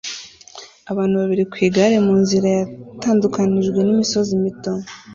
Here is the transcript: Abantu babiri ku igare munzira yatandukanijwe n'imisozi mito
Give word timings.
Abantu 0.91 1.15
babiri 1.21 1.43
ku 1.51 1.55
igare 1.67 1.95
munzira 2.05 2.47
yatandukanijwe 2.57 3.79
n'imisozi 3.83 4.31
mito 4.43 4.71